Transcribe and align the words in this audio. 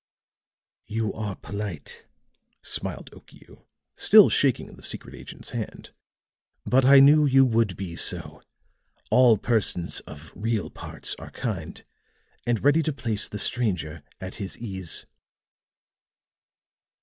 "You 0.87 1.13
are 1.13 1.35
polite," 1.35 2.07
smiled 2.63 3.11
Okiu, 3.11 3.65
still 3.95 4.29
shaking 4.29 4.73
the 4.73 4.81
secret 4.81 5.13
agent's 5.13 5.51
hand. 5.51 5.91
"But 6.65 6.85
I 6.85 6.99
knew 6.99 7.27
you 7.27 7.45
would 7.45 7.77
be 7.77 7.95
so. 7.95 8.41
All 9.11 9.37
persons 9.37 9.99
of 10.07 10.31
real 10.33 10.71
parts 10.71 11.13
are 11.19 11.29
kind 11.29 11.83
and 12.47 12.63
ready 12.63 12.81
to 12.81 12.91
place 12.91 13.29
the 13.29 13.37
stranger 13.37 14.01
at 14.19 14.33
his 14.41 14.57
ease." 14.57 15.05